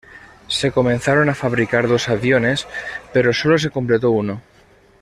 [0.57, 2.65] Se comenzaron a fabricar dos aviones,
[3.13, 4.41] pero sólo se completó uno.